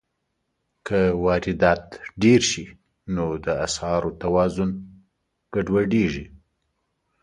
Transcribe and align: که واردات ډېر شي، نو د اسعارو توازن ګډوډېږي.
که 0.87 0.99
واردات 1.25 1.83
ډېر 2.23 2.41
شي، 2.51 2.65
نو 3.15 3.25
د 3.45 3.47
اسعارو 3.65 4.11
توازن 4.21 4.69
ګډوډېږي. 5.53 6.25